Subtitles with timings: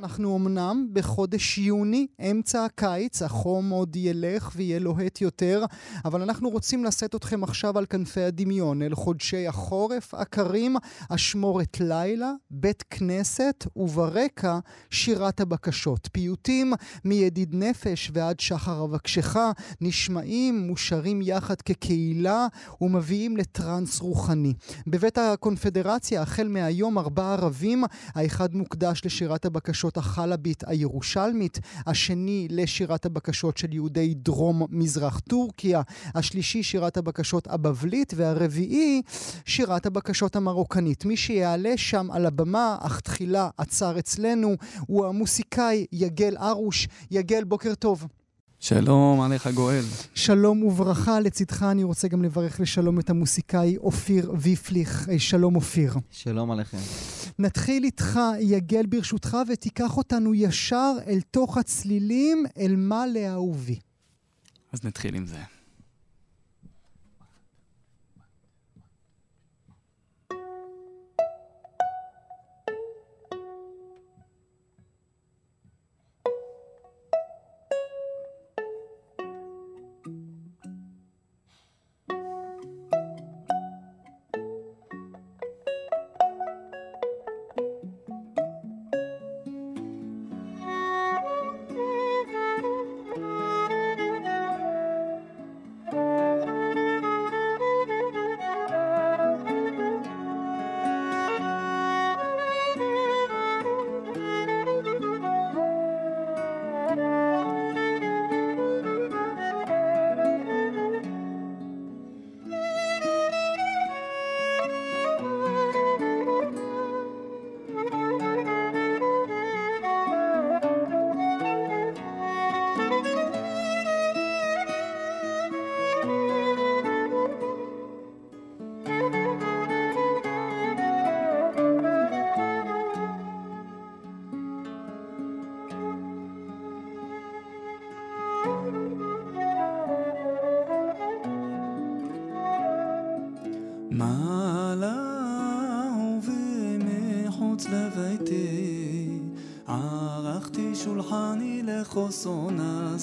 [0.00, 5.64] אנחנו אמנם בחודש יוני, אמצע הקיץ, החום עוד ילך ויהיה לוהט יותר,
[6.04, 10.76] אבל אנחנו רוצים לשאת אתכם עכשיו על כנפי הדמיון, אל חודשי החורף הקרים,
[11.08, 14.58] אשמורת לילה, בית כנסת, וברקע
[14.90, 16.08] שירת הבקשות.
[16.12, 16.72] פיוטים
[17.04, 19.36] מידיד נפש ועד שחר אבקשך
[19.80, 22.46] נשמעים, מושרים יחד כקהילה
[22.80, 24.54] ומביאים לטראנס רוחני.
[24.86, 33.06] בבית הקונפדרציה, החל מהיום ארבעה ערבים, האחד מוקדש לשירת הבקשות הבקשות החלבית הירושלמית, השני לשירת
[33.06, 35.82] הבקשות של יהודי דרום מזרח טורקיה,
[36.14, 39.02] השלישי שירת הבקשות הבבלית, והרביעי
[39.44, 41.04] שירת הבקשות המרוקנית.
[41.04, 46.88] מי שיעלה שם על הבמה, אך תחילה עצר אצלנו, הוא המוסיקאי יגל ארוש.
[47.10, 48.06] יגל, בוקר טוב.
[48.62, 49.84] שלום עליך גואל.
[50.14, 55.08] שלום וברכה, לצדך אני רוצה גם לברך לשלום את המוסיקאי אופיר ויפליך.
[55.18, 55.94] שלום אופיר.
[56.10, 56.78] שלום עליכם.
[57.38, 63.78] נתחיל איתך, יגל ברשותך, ותיקח אותנו ישר אל תוך הצלילים, אל מה לאהובי.
[64.72, 65.59] אז נתחיל עם זה.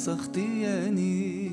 [0.07, 1.50] נסחתיאני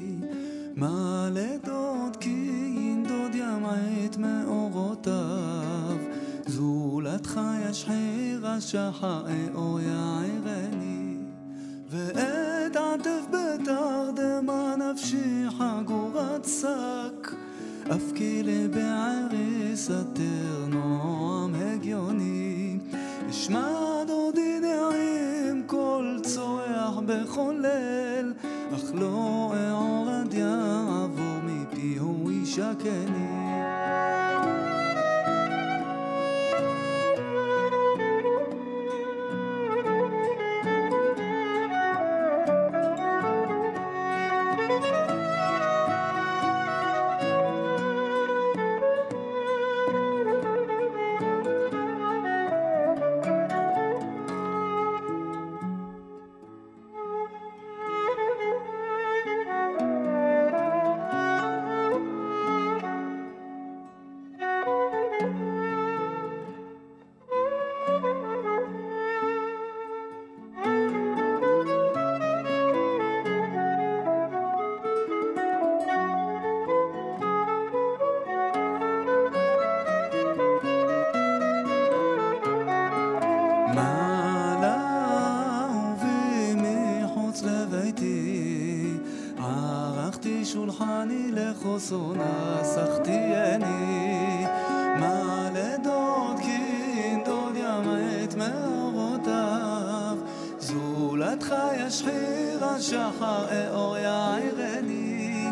[0.77, 5.97] מה לדוד כי ינדוד ימעט מאורותיו.
[6.47, 11.17] זולתך ישחיר השחר או יערני
[11.91, 17.35] ואת עטף בתרדמה נפשי חגורת שק.
[17.93, 22.79] אף כי לבערי סתר נועם הגיוני.
[23.31, 25.24] אשמע דודי נעים
[25.75, 28.33] כל צורח בכל ליל
[28.75, 32.31] אך לא אעור עד יעבור מפי הוא
[90.85, 93.67] ישקני חוסו נסחתיאני
[95.01, 100.17] מה לדוד כי ינדוד ימעט מאורותיו.
[100.59, 105.51] זולתך ישחיר השחר אאור יעירני.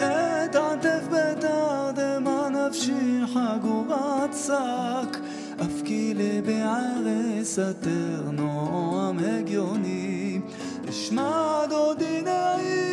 [0.00, 5.18] ואת עטף בתרדמה נפשי חגורת שק
[5.60, 10.40] אף כי לבערי סתר נועם הגיוני.
[10.88, 12.87] אשמע דודי נעים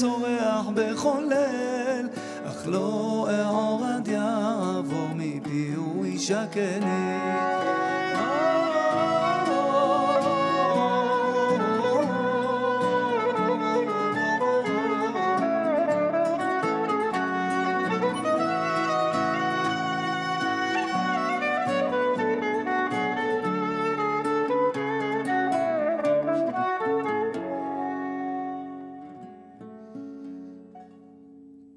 [0.00, 2.08] צורח בכל ליל
[2.44, 7.18] אך לא אעור עד יעבור מפי הוא ישקני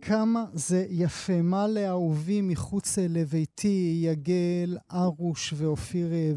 [0.08, 1.42] כמה זה יפה.
[1.42, 6.32] מה לאהובי מחוץ לביתי, יגל, ארוש ואופיר אה,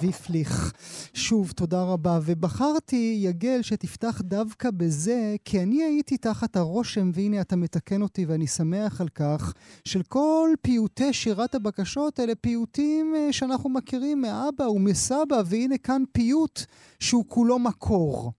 [0.00, 0.72] ויפליך.
[1.14, 2.18] שוב, תודה רבה.
[2.24, 8.46] ובחרתי, יגל, שתפתח דווקא בזה, כי אני הייתי תחת הרושם, והנה אתה מתקן אותי ואני
[8.46, 9.52] שמח על כך,
[9.84, 16.60] של כל פיוטי שירת הבקשות, אלה פיוטים אה, שאנחנו מכירים מאבא ומסבא, והנה כאן פיוט
[17.00, 18.32] שהוא כולו מקור.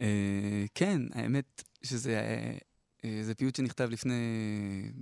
[0.00, 2.20] אה, כן, האמת שזה
[3.22, 4.14] זה פיוט שנכתב לפני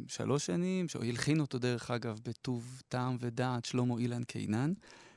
[0.09, 4.73] שלוש שנים, שהוא הלחין אותו דרך אגב בטוב טעם ודעת שלמה אילן קינן.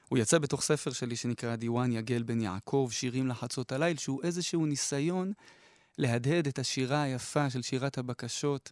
[0.10, 4.66] הוא יצא בתוך ספר שלי שנקרא דיוואן יגל בן יעקב, שירים לחצות הליל, שהוא איזשהו
[4.66, 5.32] ניסיון
[5.98, 8.72] להדהד את השירה היפה של שירת הבקשות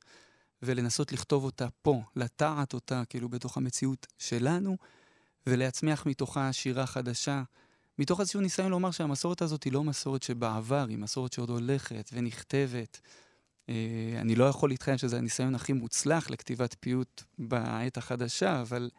[0.64, 4.78] ולנסות לכתוב אותה פה, לטעת אותה כאילו בתוך המציאות שלנו,
[5.48, 7.44] ולהצמיח מתוכה שירה חדשה.
[8.00, 13.02] מתוך איזשהו ניסיון לומר שהמסורת הזאת היא לא מסורת שבעבר, היא מסורת שעוד הולכת ונכתבת.
[13.70, 13.76] אה,
[14.22, 18.90] אני לא יכול להתחייב שזה הניסיון הכי מוצלח לכתיבת פיוט בעת החדשה, אבל,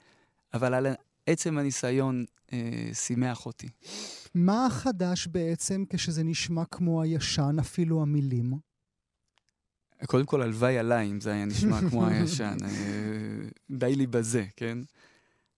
[0.55, 0.87] אבל על
[1.27, 3.69] עצם הניסיון אה, שימח אותי.
[4.35, 8.59] מה החדש בעצם כשזה נשמע כמו הישן, אפילו המילים?
[10.07, 12.57] קודם כל, הלוואי עליי אם זה היה נשמע כמו הישן.
[12.65, 14.79] אה, די לי בזה, כן?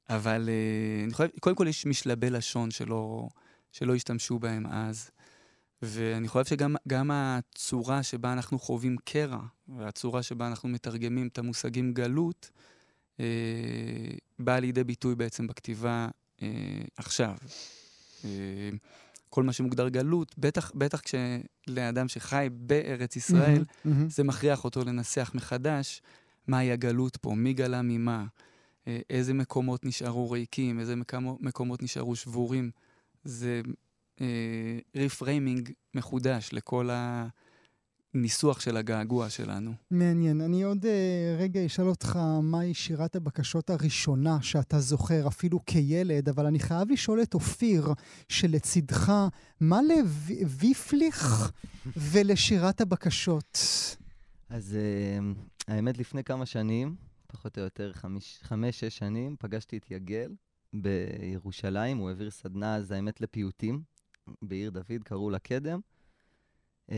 [0.09, 3.29] אבל אה, אני חושב, קודם כל יש משלבי לשון שלא,
[3.73, 5.11] שלא השתמשו בהם אז.
[5.83, 11.93] ואני חושב שגם גם הצורה שבה אנחנו חווים קרע, והצורה שבה אנחנו מתרגמים את המושגים
[11.93, 12.51] גלות,
[13.21, 13.25] אה,
[14.39, 16.09] באה לידי ביטוי בעצם בכתיבה
[16.43, 16.49] אה,
[16.97, 17.37] עכשיו.
[18.25, 18.71] אה,
[19.31, 24.09] כל מה שמוגדר גלות, בטח, בטח כשלאדם שחי בארץ ישראל, מהמם.
[24.09, 26.03] זה מכריח אותו לנסח מחדש
[26.47, 28.25] מהי הגלות פה, מי גלה ממה,
[28.87, 32.71] אה, איזה מקומות נשארו ריקים, איזה מקומו, מקומות נשארו שבורים.
[33.25, 33.61] זה
[34.97, 36.91] ריפריימינג מחודש לכל
[38.15, 39.73] הניסוח של הגעגוע שלנו.
[39.91, 40.41] מעניין.
[40.41, 40.89] אני עוד uh,
[41.41, 47.23] רגע אשאל אותך מהי שירת הבקשות הראשונה שאתה זוכר, אפילו כילד, אבל אני חייב לשאול
[47.23, 47.93] את אופיר,
[48.29, 49.13] שלצידך,
[49.61, 51.53] מה לוויפליך
[52.11, 53.59] ולשירת הבקשות?
[54.49, 56.97] אז uh, האמת, לפני כמה שנים,
[57.27, 60.35] פחות או יותר חמיש, חמש, שש שנים, פגשתי את יגל
[60.73, 63.83] בירושלים, הוא העביר סדנה, אז האמת, לפיוטים,
[64.43, 65.81] בעיר דוד, קראו לה קדם.
[66.91, 66.95] Uh,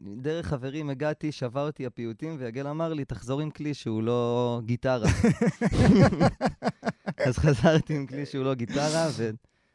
[0.00, 5.08] דרך חברים הגעתי, שברתי הפיוטים, ויגל אמר לי, תחזור עם כלי שהוא לא גיטרה.
[7.26, 9.08] אז חזרתי עם כלי שהוא לא גיטרה,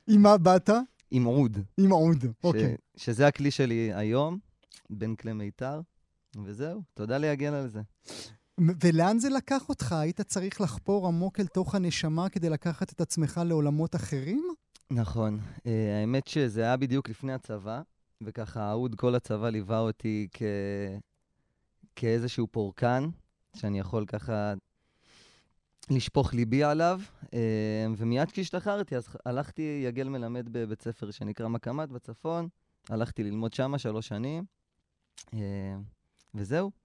[0.08, 0.70] עם מה באת?
[1.12, 1.58] ועם עוד.
[1.78, 2.76] עם עוד, אוקיי.
[2.96, 3.06] ש...
[3.06, 4.40] שזה הכלי שלי היום,
[4.90, 5.82] בין כלי מיתר,
[6.44, 7.82] וזהו, תודה ליגל על זה.
[8.82, 9.92] ולאן זה לקח אותך?
[9.92, 14.44] היית צריך לחפור עמוק אל תוך הנשמה כדי לקחת את עצמך לעולמות אחרים?
[14.94, 15.40] נכון.
[15.58, 15.70] Uh,
[16.02, 17.82] האמת שזה היה בדיוק לפני הצבא,
[18.22, 20.42] וככה אהוד כל הצבא ליווה אותי כ...
[21.96, 23.10] כאיזשהו פורקן,
[23.56, 24.54] שאני יכול ככה
[25.90, 27.02] לשפוך ליבי עליו.
[27.24, 27.28] Uh,
[27.98, 32.48] ומיד כשהשתחררתי, אז הלכתי, יגל מלמד בבית ספר שנקרא מקמת בצפון,
[32.90, 34.44] הלכתי ללמוד שמה שלוש שנים,
[35.20, 35.34] uh,
[36.36, 36.81] וזהו.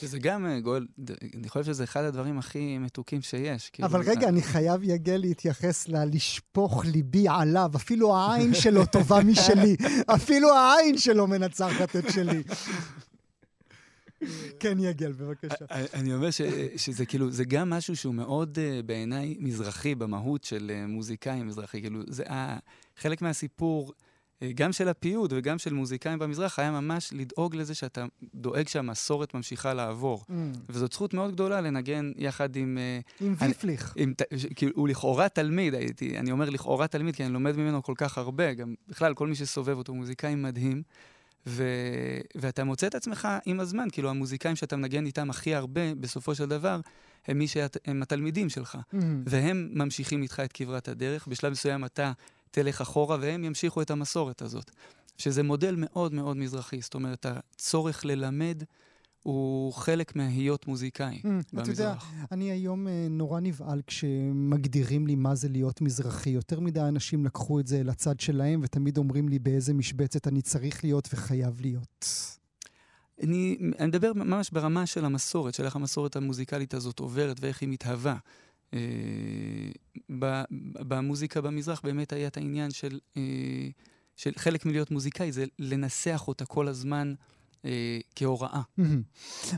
[0.00, 0.86] שזה גם, אה, גואל,
[1.34, 3.70] אני חושב שזה אחד הדברים הכי מתוקים שיש.
[3.70, 7.70] כאילו, אבל רגע, אני חייב, יגל, להתייחס ללשפוך ליבי עליו.
[7.76, 9.76] אפילו העין שלו טובה משלי.
[10.16, 12.42] אפילו העין שלו מנצחת את שלי.
[14.60, 15.64] כן, יגל, בבקשה.
[15.94, 16.40] אני אומר ש,
[16.76, 21.80] שזה כאילו, זה גם משהו שהוא מאוד בעיניי מזרחי במהות של מוזיקאים מזרחי.
[21.80, 22.24] כאילו, זה
[22.96, 23.92] חלק מהסיפור,
[24.54, 29.74] גם של הפיוט וגם של מוזיקאים במזרח, היה ממש לדאוג לזה שאתה דואג שהמסורת ממשיכה
[29.74, 30.24] לעבור.
[30.28, 30.32] Mm.
[30.68, 32.78] וזאת זכות מאוד גדולה לנגן יחד עם...
[32.78, 33.92] Uh, עם אני- ויפליך.
[33.96, 37.82] עם, ש- כאילו, הוא לכאורה תלמיד, הייתי, אני אומר לכאורה תלמיד, כי אני לומד ממנו
[37.82, 40.82] כל כך הרבה, גם בכלל, כל מי שסובב אותו, מוזיקאי מדהים.
[41.46, 41.64] ו...
[42.34, 46.46] ואתה מוצא את עצמך עם הזמן, כאילו המוזיקאים שאתה מנגן איתם הכי הרבה, בסופו של
[46.46, 46.80] דבר,
[47.26, 48.74] הם מי שהם התלמידים שלך.
[48.74, 48.96] Mm.
[49.26, 52.12] והם ממשיכים איתך את כברת הדרך, בשלב מסוים אתה
[52.56, 54.70] תלך אחורה והם ימשיכו את המסורת הזאת.
[55.18, 58.62] שזה מודל מאוד מאוד מזרחי, זאת אומרת, הצורך ללמד
[59.22, 61.26] הוא חלק מהיות מוזיקאי Mm,
[61.60, 62.12] אתה יודע, במזרח.
[62.32, 66.30] אני היום אה, נורא נבהל כשמגדירים לי מה זה להיות מזרחי.
[66.30, 70.84] יותר מדי אנשים לקחו את זה לצד שלהם, ותמיד אומרים לי באיזה משבצת אני צריך
[70.84, 72.06] להיות וחייב להיות.
[73.22, 77.68] אני, אני מדבר ממש ברמה של המסורת, של איך המסורת המוזיקלית הזאת עוברת ואיך היא
[77.68, 78.16] מתהווה.
[78.74, 78.78] אה,
[80.88, 83.68] במוזיקה במזרח באמת היה את העניין של, אה,
[84.16, 87.14] של חלק מלהיות מוזיקאי, זה לנסח אותה כל הזמן
[87.64, 88.62] אה, כהוראה.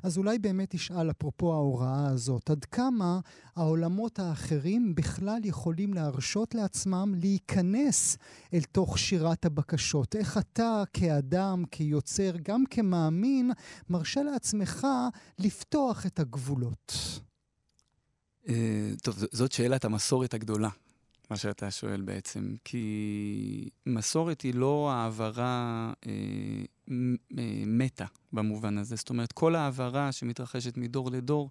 [0.03, 3.21] אז אולי באמת תשאל, אפרופו ההוראה הזאת, עד כמה
[3.57, 8.17] העולמות האחרים בכלל יכולים להרשות לעצמם להיכנס
[8.55, 10.17] אל תוך שירת הבקשות?
[10.17, 13.51] איך אתה כאדם, כיוצר, גם כמאמין,
[13.91, 14.87] מרשה לעצמך
[15.39, 16.95] לפתוח את הגבולות?
[18.49, 20.69] אה, טוב, זאת שאלת המסורת הגדולה,
[21.31, 22.55] מה שאתה שואל בעצם.
[22.65, 26.13] כי מסורת היא לא העברה אה,
[27.39, 28.97] אה, מתה במובן הזה.
[28.97, 31.51] זאת אומרת, כל העברה שמתרחשת מדור לדור,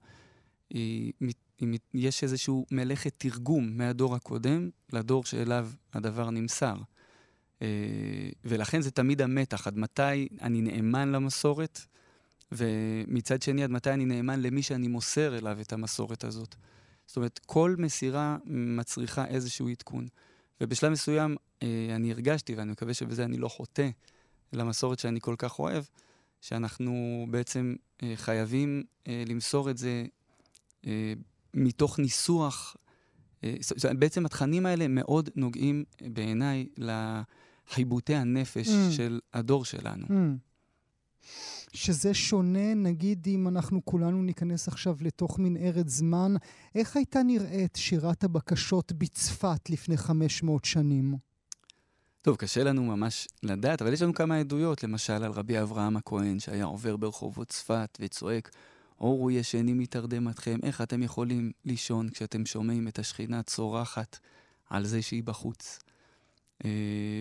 [0.70, 1.14] היא,
[1.60, 6.76] היא, יש איזשהו מלאכת תרגום מהדור הקודם לדור שאליו הדבר נמסר.
[7.62, 7.68] אה,
[8.46, 11.80] ולכן זה תמיד המתח, עד מתי אני נאמן למסורת,
[12.52, 16.56] ומצד שני, עד מתי אני נאמן למי שאני מוסר אליו את המסורת הזאת.
[17.08, 20.08] זאת אומרת, כל מסירה מצריכה איזשהו עדכון.
[20.62, 23.90] ובשלב מסוים אה, אני הרגשתי, ואני מקווה שבזה אני לא חוטא
[24.54, 25.84] למסורת שאני כל כך אוהב,
[26.42, 26.94] שאנחנו
[27.30, 30.06] בעצם אה, חייבים אה, למסור את זה
[30.88, 31.14] אה,
[31.54, 32.76] מתוך ניסוח.
[33.44, 33.54] אה,
[34.00, 38.92] בעצם התכנים האלה מאוד נוגעים אה, בעיניי לחיבוטי הנפש Mm.
[38.92, 40.06] של הדור שלנו.
[40.06, 40.47] Hmm.
[41.74, 46.36] שזה שונה, נגיד אם אנחנו כולנו ניכנס עכשיו לתוך מנהרת זמן,
[46.76, 51.16] איך הייתה נראית שירת הבקשות בצפת לפני 500 שנים?
[52.22, 56.40] טוב, קשה לנו ממש לדעת, אבל יש לנו כמה עדויות, למשל על רבי אברהם הכהן,
[56.40, 58.52] שהיה עובר ברחובות צפת וצועק,
[59.00, 64.20] אורו ישנים מתרדמתכם, איך אתם יכולים לישון כשאתם שומעים את השכינה צורחת
[64.70, 65.80] על זה שהיא בחוץ?
[66.66, 66.70] אה,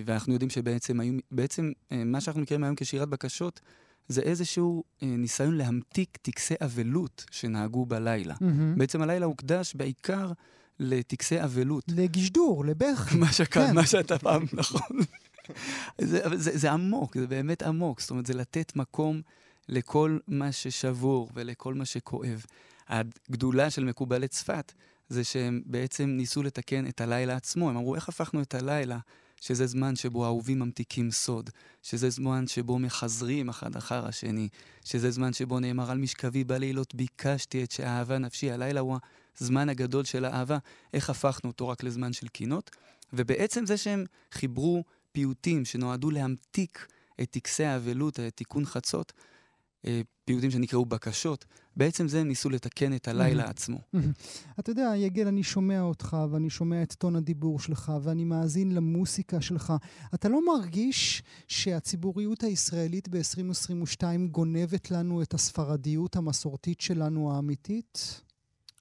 [0.05, 3.61] ואנחנו יודעים שבעצם היו, בעצם אה, מה שאנחנו מכירים היום כשירת בקשות,
[4.09, 8.35] זה איזשהו אה, ניסיון להמתיק טקסי אבלות שנהגו בלילה.
[8.41, 8.79] מהמם.
[8.79, 10.33] בעצם הלילה הוקדש בעיקר
[10.81, 11.85] לטקסי אבלות.
[11.89, 13.17] לגשדור, לבכי.
[13.19, 13.75] מה שכאן, כן.
[13.75, 14.97] מה שאתה פעם, נכון.
[16.01, 18.01] זה, זה, זה עמוק, זה באמת עמוק.
[18.01, 19.21] זאת אומרת, זה לתת מקום
[19.69, 22.45] לכל מה ששבור ולכל מה שכואב.
[22.89, 24.73] הגדולה של מקובלי צפת
[25.09, 27.71] זה שהם בעצם ניסו לתקן את הלילה עצמו.
[27.71, 28.99] הם אמרו, איך הפכנו את הלילה,
[29.47, 31.51] שזה זמן שבו האהובים ממתיקים סוד,
[31.83, 34.49] שזה זמן שבו מחזרים אחד אחר השני,
[34.85, 38.51] שזה זמן שבו נאמר על משכבי בלילות ביקשתי את שאהבה נפשי.
[38.51, 38.97] הלילה הוא
[39.41, 40.59] הזמן הגדול של האהבה.
[40.95, 42.71] איך הפכנו אותו רק לזמן של קינות?
[43.13, 46.87] ובעצם זה שהם חיברו פיוטים שנועדו להמתיק
[47.21, 49.13] את טקסי האבלות, את תיקון חצות,
[50.25, 51.45] פיוטים שנקראו בקשות,
[51.77, 53.51] בעצם זה הם ניסו לתקן את הלילה Mhm.
[53.51, 53.79] עצמו.
[54.59, 59.41] אתה יודע, יגל, אני שומע אותך, ואני שומע את טון הדיבור שלך, ואני מאזין למוסיקה
[59.41, 59.73] שלך.
[60.15, 68.21] אתה לא מרגיש שהציבוריות הישראלית ב-2022 גונבת לנו את הספרדיות המסורתית שלנו האמיתית?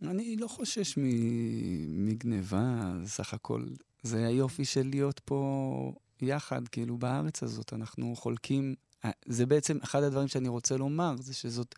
[0.01, 3.63] אני לא חושש מ- מגניבה, סך הכל.
[4.03, 7.73] זה היופי של להיות פה יחד, כאילו, בארץ הזאת.
[7.73, 8.75] אנחנו חולקים...
[9.05, 11.75] אה, זה בעצם אחד הדברים שאני רוצה לומר, זה שזאת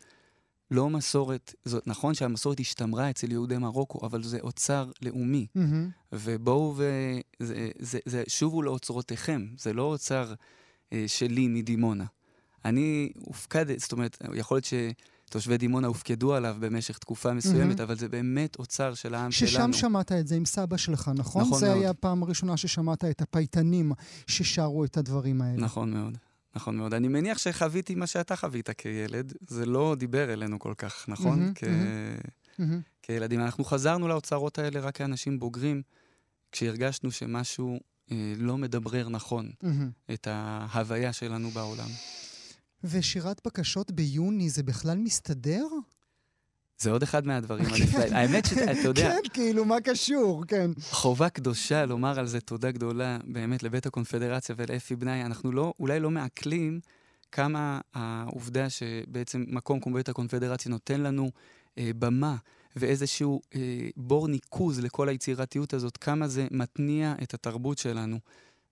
[0.70, 5.46] לא מסורת, זאת נכון שהמסורת השתמרה אצל יהודי מרוקו, אבל זה אוצר לאומי.
[5.54, 5.90] מהמם.
[6.12, 6.84] ובואו ו...
[7.40, 10.34] זה, זה, זה, שובו לאוצרותיכם, זה לא אוצר
[10.92, 12.04] אה, שלי מדימונה.
[12.64, 14.68] אני הופקד, זאת אומרת, יכול להיות
[15.26, 17.80] שתושבי דימונה הופקדו עליו במשך תקופה מסוימת, מהמם.
[17.82, 19.72] אבל זה באמת אוצר של העם ששם שלנו.
[19.72, 21.42] שמעת את זה עם סבא שלך, נכון?
[21.42, 21.78] נכון זה מאוד.
[21.78, 23.92] היה הפעם הראשונה ששמעת את הפייטנים
[24.26, 25.60] ששרו את הדברים האלה.
[25.60, 26.18] נכון מאוד,
[26.56, 26.94] נכון מאוד.
[26.94, 31.40] אני מניח שחוויתי מה שאתה חווית כילד, זה לא דיבר אלינו כל כך, נכון?
[31.40, 31.64] מהמם, כ...
[32.58, 32.80] מהמם.
[33.02, 33.40] כילדים.
[33.40, 35.82] אנחנו חזרנו לאוצרות האלה רק כאנשים בוגרים,
[36.52, 37.80] כשהרגשנו שמשהו
[38.12, 39.90] אה, לא מדברר נכון מהמם.
[40.12, 41.88] את ההוויה שלנו בעולם.
[42.84, 45.66] ושירת בקשות ביוני זה בכלל מסתדר?
[46.78, 48.12] זה עוד אחד מהדברים הנפלאים.
[48.12, 50.44] האמת שאתה יודע, כן, כאילו, מה קשור?
[50.48, 50.70] כן.
[50.80, 55.22] חובה קדושה לומר על זה תודה גדולה באמת לבית הקונפדרציה ולאפי בנאי.
[55.22, 56.80] אנחנו לא, אולי לא מעכלים
[57.32, 61.30] כמה העובדה שבעצם מקום כמו בית הקונפדרציה נותן לנו
[61.78, 62.36] אה, במה
[62.76, 63.60] ואיזשהו אה,
[63.96, 68.18] בור ניקוז לכל היצירתיות הזאת, כמה זה מתניע את התרבות שלנו.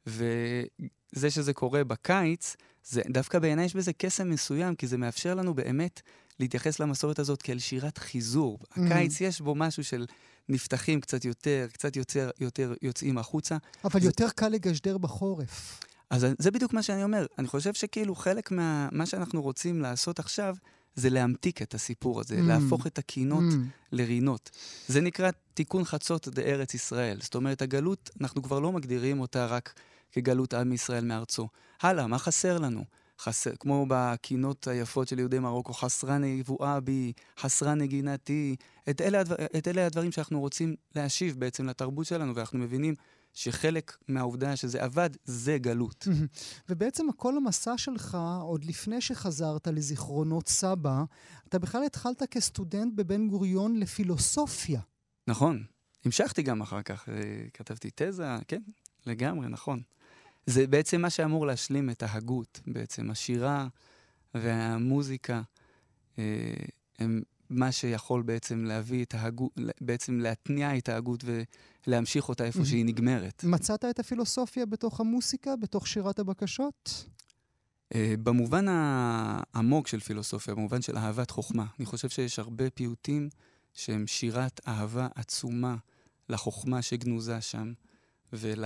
[0.06, 5.54] וזה שזה קורה בקיץ, זה, דווקא בעיניי יש בזה קסם מסוים, כי זה מאפשר לנו
[5.54, 6.02] באמת
[6.40, 8.59] להתייחס למסורת הזאת כאל שירת חיזור.
[8.62, 8.81] Mm.
[8.81, 10.07] הקיץ יש בו משהו של
[10.49, 13.57] נפתחים קצת יותר, קצת יותר, יותר יוצאים החוצה.
[13.85, 15.81] אבל זה- יותר קל לגשדר בחורף.
[16.11, 17.26] אז זה בדיוק מה שאני אומר.
[17.38, 18.88] אני חושב שכאילו חלק מה...
[18.93, 20.57] מה שאנחנו רוצים לעשות עכשיו,
[20.95, 22.43] זה להמתיק את הסיפור הזה, Mm.
[22.43, 23.57] להפוך את הקינות Mm.
[23.93, 24.50] לרינות.
[24.88, 27.19] זה נקרא תיקון חצות בארץ ישראל.
[27.23, 29.73] זאת אומרת, הגלות, אנחנו כבר לא מגדירים אותה רק
[30.12, 31.49] כגלות עם ישראל מארצו.
[31.83, 32.85] הלאה, מה חסר לנו?
[33.20, 38.56] חסר, כמו בקינות היפות של יהודי מרוקו, חסרה נבואה בי, חסרה נגינתי.
[38.90, 42.94] את אלה, הדבר, את אלה הדברים שאנחנו רוצים להשיב בעצם לתרבות שלנו, ואנחנו מבינים
[43.35, 46.08] שחלק מהעובדה שזה עבד, זה גלות.
[46.68, 51.04] ובעצם כל המסע שלך, עוד לפני שחזרת לזיכרונות סבא,
[51.49, 54.80] אתה בכלל התחלת כסטודנט בבן גוריון לפילוסופיה.
[55.26, 55.64] נכון.
[56.04, 57.14] המשכתי גם אחר כך, אה,
[57.54, 58.62] כתבתי תזה, כן,
[59.06, 59.80] לגמרי, נכון.
[60.46, 63.68] זה בעצם מה שאמור להשלים את ההגות, בעצם השירה
[64.34, 65.42] והמוזיקה
[66.18, 66.54] אה,
[66.98, 71.24] הם מה שיכול בעצם להביא את ההגות, בעצם להתניע את ההגות
[71.86, 73.44] ולהמשיך אותה איפה שהיא נגמרת.
[73.44, 77.06] מצאת את הפילוסופיה בתוך המוסיקה, בתוך שירת הבקשות?
[77.94, 81.66] Uh, במובן העמוק של פילוסופיה, במובן של אהבת חוכמה.
[81.78, 83.28] אני חושב שיש הרבה פיוטים
[83.74, 85.76] שהם שירת אהבה עצומה
[86.28, 87.72] לחוכמה שגנוזה שם,
[88.32, 88.64] ול...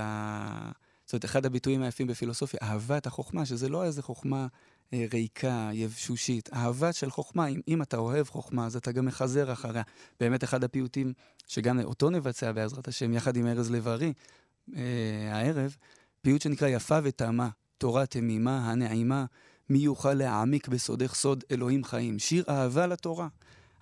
[1.11, 4.47] זאת אומרת, אחד הביטויים היפים בפילוסופיה, אהבת החוכמה, שזה לא איזה חוכמה
[4.93, 6.49] אה, ריקה, יבשושית.
[6.53, 9.83] אהבה של חוכמה, אם, אם אתה אוהב חוכמה, אז אתה גם מחזר אחריה.
[10.19, 11.13] באמת אחד הפיוטים,
[11.47, 14.13] שגם אותו נבצע בעזרת השם, יחד עם ארז לב-ארי,
[14.75, 14.81] אה,
[15.31, 15.75] הערב,
[16.21, 19.25] פיוט שנקרא יפה וטעמה, תורה תמימה, הנעימה,
[19.69, 22.19] מי יוכל להעמיק בסודך סוד אלוהים חיים.
[22.19, 23.27] שיר אהבה לתורה.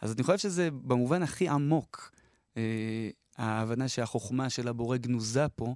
[0.02, 2.12] אז אני חושב שזה במובן הכי עמוק,
[2.58, 5.76] אה, ההבנה שהחוכמה של הבורא גנוזה פה,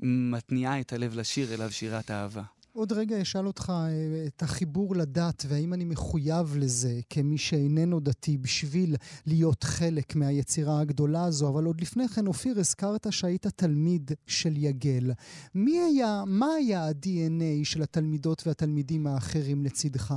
[0.00, 2.42] מתניעה את הלב לשיר אליו שירת אהבה.
[2.76, 8.38] עוד רגע אשאל אותך אה, את החיבור לדת, והאם אני מחויב לזה כמי שאיננו דתי
[8.38, 14.56] בשביל להיות חלק מהיצירה הגדולה הזו, אבל עוד לפני כן, אופיר, הזכרת שהיית תלמיד של
[14.56, 15.12] יגל.
[15.54, 20.14] מי היה, מה היה ה-DNA של התלמידות והתלמידים האחרים לצדך?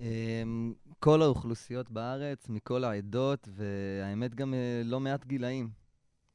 [0.00, 5.81] אמ, כל האוכלוסיות בארץ, מכל העדות, והאמת גם אה, לא מעט גילאים.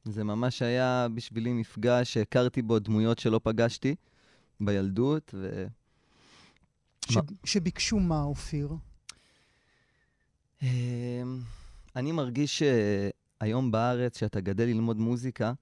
[0.04, 3.94] זה ממש היה בשבילי מפגש שהכרתי בו דמויות שלא פגשתי.
[4.60, 5.66] בילדות, ו...
[7.08, 7.16] ש...
[7.16, 7.22] מה...
[7.44, 8.72] שביקשו מה, אופיר?
[10.62, 11.40] אמ,
[11.96, 15.52] אני מרגיש שהיום בארץ, שאתה גדל ללמוד מוזיקה,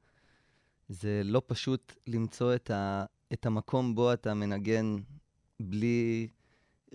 [0.88, 3.05] זה לא פשוט למצוא את, ה...
[3.33, 4.97] את המקום בו אתה מנגן
[5.61, 6.28] בלי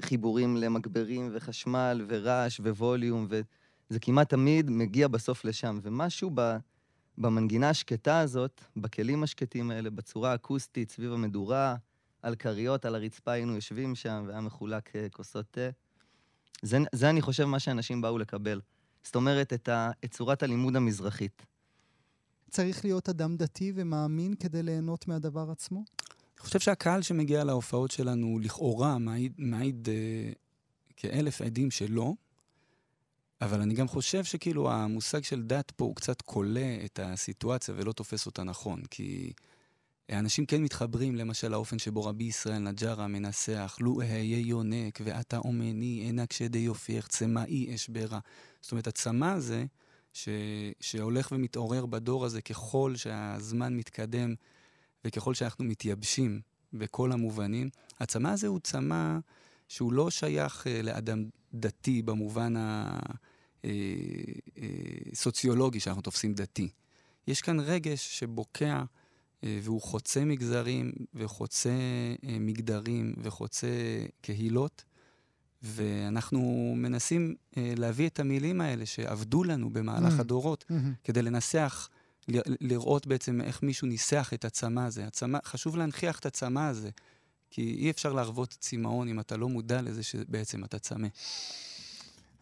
[0.01, 5.79] חיבורים למגברים וחשמל ורעש וווליום, וזה כמעט תמיד מגיע בסוף לשם.
[5.83, 6.57] ומשהו ב...
[7.17, 11.75] במנגינה השקטה הזאת, בכלים השקטים האלה, בצורה האקוסטית, סביב המדורה,
[12.21, 15.69] על כריות, על הרצפה היינו יושבים שם, והיה מחולק אה, כוסות תה.
[16.61, 18.61] זה, זה, אני חושב, מה שאנשים באו לקבל.
[19.03, 21.45] זאת אומרת, את, ה, את צורת הלימוד המזרחית.
[22.49, 25.83] צריך להיות אדם דתי ומאמין כדי ליהנות מהדבר עצמו?
[26.41, 30.31] אני חושב שהקהל שמגיע להופעות שלנו, לכאורה, מעיד, מעיד אה,
[30.95, 32.13] כאלף עדים שלא,
[33.41, 37.91] אבל אני גם חושב שכאילו המושג של דת פה הוא קצת כולא את הסיטואציה ולא
[37.91, 39.33] תופס אותה נכון, כי...
[40.11, 46.03] אנשים כן מתחברים למשל לאופן שבו רבי ישראל נג'רה מנסח, לו אהיה יונק ואתה אומני
[46.09, 48.19] ענק שדי יופייך צמאי אשברה.
[48.61, 49.65] זאת אומרת, הצמא הזה,
[50.13, 50.29] ש...
[50.79, 54.33] שהולך ומתעורר בדור הזה ככל שהזמן מתקדם
[55.05, 56.41] וככל שאנחנו מתייבשים
[56.73, 59.17] בכל המובנים, הצמא הזה הוא צמא
[59.67, 61.23] שהוא לא שייך uh, לאדם
[61.53, 63.30] דתי במובן הסוציולוגי
[63.65, 63.71] אה,
[64.57, 66.69] אה, שאנחנו תופסים דתי.
[67.27, 68.83] יש כאן רגש שבוקע
[69.43, 71.69] אה, והוא חוצה מגזרים וחוצה
[72.23, 73.67] אה, מגדרים וחוצה
[74.21, 74.83] קהילות,
[75.63, 80.21] ואנחנו מנסים אה, להביא את המילים האלה שעבדו לנו במהלך mm-hmm.
[80.21, 80.73] הדורות, mm-hmm.
[81.03, 81.89] כדי לנסח,
[82.61, 85.05] לראות בעצם איך מישהו ניסח את הצמא הזה.
[85.07, 86.89] הצמא, חשוב להנכיח את הצמא הזה,
[87.49, 91.07] כי אי אפשר להרוות צמאון אם אתה לא מודע לזה שבעצם אתה צמא.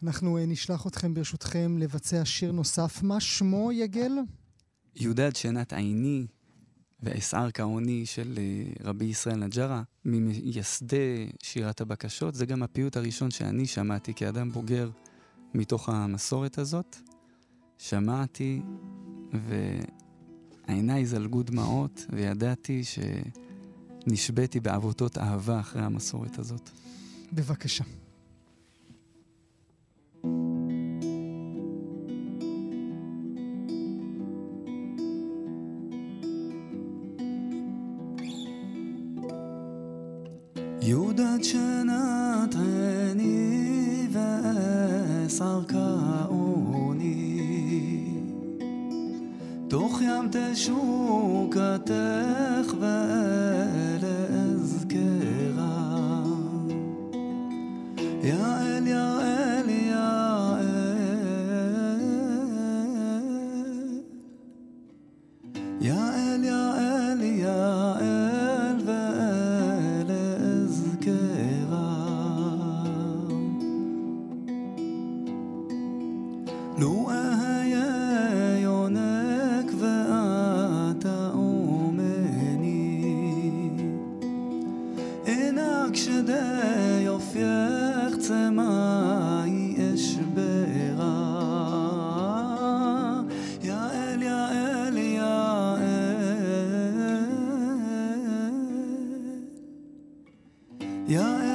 [0.03, 3.03] אנחנו נשלח אתכם ברשותכם לבצע שיר נוסף.
[3.03, 4.11] מה שמו, יגל?
[4.95, 6.27] יהודה שנת עיני,
[7.03, 12.35] ואסער כעוני של אה, רבי ישראל נג'רה, ממייסדי שירת הבקשות.
[12.35, 14.89] זה גם הפיוט הראשון שאני שמעתי כאדם בוגר
[15.53, 16.97] מתוך המסורת הזאת.
[17.77, 18.61] שמעתי,
[20.67, 26.69] ועיניי זלגו דמעות, וידעתי שנשבתי בעבותות אהבה אחרי המסורת הזאת.
[27.33, 27.83] בבקשה.
[40.88, 47.24] יודעת שנת עיני ואסר כאוני
[49.68, 51.94] תוך ים תשוקתך
[52.80, 54.37] ולאזכרה
[101.09, 101.48] Ja,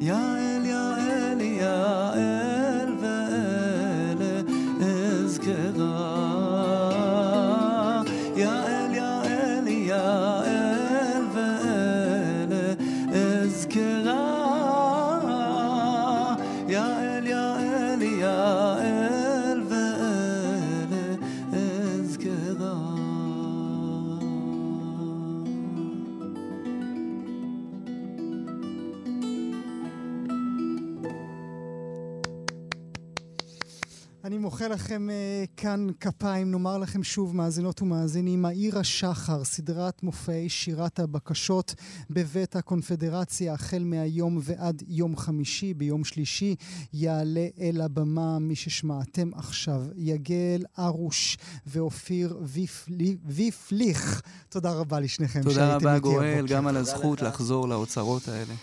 [0.00, 0.57] Ja,
[34.68, 41.74] לכם uh, כאן כפיים, נאמר לכם שוב, מאזינות ומאזינים, העיר השחר, סדרת מופעי שירת הבקשות
[42.10, 45.74] בבית הקונפדרציה, החל מהיום ועד יום חמישי.
[45.74, 46.54] ביום שלישי
[46.92, 54.22] יעלה אל הבמה מי ששמעתם עכשיו, יגל ארוש ואופיר ויפלי- ויפליך.
[54.48, 56.54] תודה רבה לשניכם תודה שהייתם רבה, איתי גואל, הבוקר.
[56.54, 58.54] גם על הזכות לחזור לאוצרות האלה.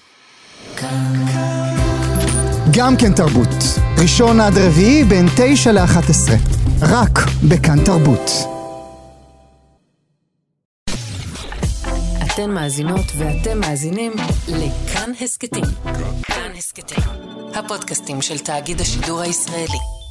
[2.78, 3.64] גם כן תרבות.
[4.02, 6.36] ראשון עד רביעי בין תשע לאחת עשרה.
[6.82, 8.32] רק בכאן תרבות.
[12.26, 14.12] אתן מאזינות ואתם מאזינים
[14.48, 15.64] לכאן הסכתים.
[16.24, 17.04] כאן הסכתים,
[17.56, 20.05] הפודקאסטים של תאגיד השידור הישראלי.